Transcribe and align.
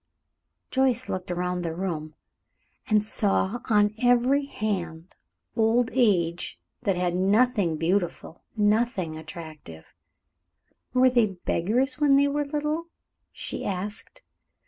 Joyce 0.71 1.09
looked 1.09 1.29
around 1.29 1.61
the 1.61 1.75
room 1.75 2.15
and 2.89 3.03
saw 3.03 3.59
on 3.69 3.93
every 4.01 4.47
hand 4.47 5.13
old 5.55 5.91
age 5.93 6.59
that 6.81 6.95
had 6.95 7.13
nothing 7.15 7.77
beautiful, 7.77 8.41
nothing 8.57 9.15
attractive. 9.15 9.93
"Were 10.95 11.11
they 11.11 11.27
beggars 11.45 11.99
when 11.99 12.15
they 12.15 12.27
were 12.27 12.45
little?" 12.45 12.87
she 13.31 13.63
asked. 13.63 14.23